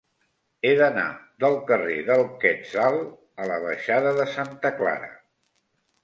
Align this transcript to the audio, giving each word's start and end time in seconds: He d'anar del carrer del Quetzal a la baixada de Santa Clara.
He 0.67 0.69
d'anar 0.77 1.03
del 1.43 1.57
carrer 1.67 1.97
del 2.07 2.23
Quetzal 2.43 2.97
a 3.43 3.47
la 3.51 3.59
baixada 3.65 4.15
de 4.21 4.25
Santa 4.37 4.73
Clara. 4.79 5.11